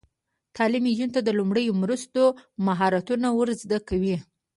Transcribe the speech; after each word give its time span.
تعلیم 0.55 0.83
نجونو 0.89 1.13
ته 1.15 1.21
د 1.23 1.29
لومړنیو 1.37 1.79
مرستو 1.81 2.23
مهارتونه 2.65 3.27
ور 3.37 3.49
زده 3.63 3.79
کوي. 3.89 4.15